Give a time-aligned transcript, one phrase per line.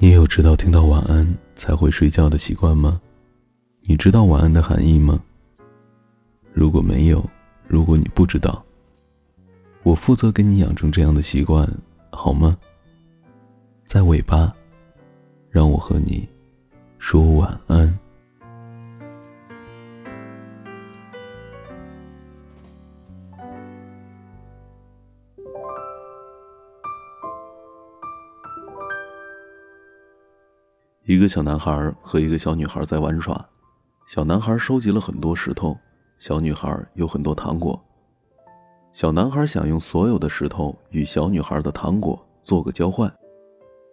[0.00, 3.00] 你有知道听到晚安才会睡觉的习惯吗？
[3.82, 5.20] 你知道晚安的含义吗？
[6.52, 7.28] 如果没有，
[7.66, 8.64] 如果你不知道，
[9.82, 11.68] 我负责给你养成这样的习惯，
[12.10, 12.56] 好吗？
[13.84, 14.54] 在尾巴，
[15.50, 16.28] 让我和你
[17.00, 17.97] 说晚安。
[31.08, 33.42] 一个小男孩和一个小女孩在玩耍，
[34.06, 35.74] 小男孩收集了很多石头，
[36.18, 37.82] 小女孩有很多糖果。
[38.92, 43.10] 小男孩想用所有的石头与小女孩的糖果做个交换，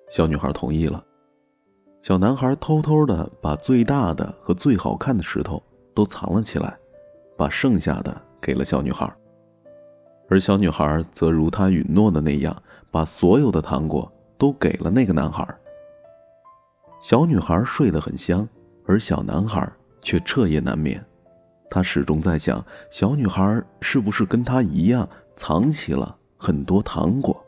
[0.09, 1.01] 小女孩同意了。
[2.01, 5.63] 小男孩偷偷的把最大的和最好看的石头
[5.93, 6.77] 都藏了起来，
[7.37, 9.09] 把剩下的给了小女孩，
[10.27, 12.53] 而小女孩则如他允诺的那样，
[12.91, 15.47] 把所有的糖果都给了那个男孩。
[17.05, 18.49] 小女孩睡得很香，
[18.83, 20.99] 而小男孩却彻夜难眠。
[21.69, 27.45] 他始终在想，小女孩是不是跟他一样藏起了很多糖果？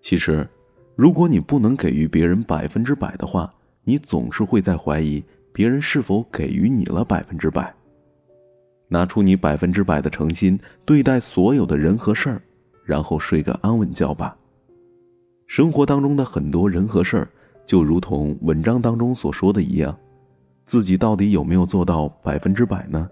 [0.00, 0.48] 其实，
[0.94, 5.20] 如果你不能给予别人百分之百的话，你总是会在怀疑
[5.52, 7.74] 别人是否给予你了百分之百。
[8.86, 12.40] 拿出你百分之百的诚心对待所有的人和事儿，
[12.84, 14.36] 然后睡个安稳觉吧。
[15.48, 17.28] 生活当中的很多人和事儿。
[17.66, 19.94] 就如同文章当中所说的一样，
[20.64, 23.10] 自己到底有没有做到百分之百呢？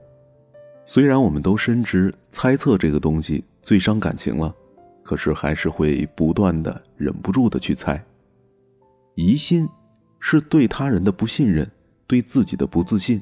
[0.85, 4.55] 虽然我们都深知猜测这个东西最伤感情了，
[5.03, 8.03] 可是还是会不断的忍不住的去猜。
[9.17, 9.69] 疑心
[10.21, 11.69] 是对他人的不信任，
[12.07, 13.21] 对自己的不自信，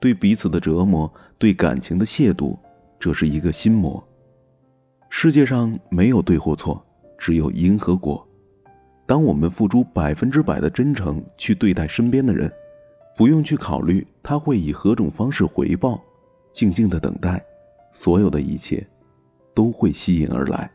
[0.00, 2.56] 对彼此的折磨，对感情的亵渎，
[2.98, 4.02] 这是一个心魔。
[5.08, 6.80] 世界上没有对或错，
[7.18, 8.26] 只有因和果。
[9.10, 12.48] 当我们付出百分之百的真诚去对待身边的人，
[13.16, 16.00] 不用去考虑他会以何种方式回报，
[16.52, 17.44] 静静的等待，
[17.90, 18.86] 所有的一切
[19.52, 20.70] 都会吸引而来。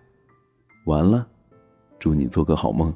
[0.86, 1.26] 完了，
[1.98, 2.94] 祝你做个好梦。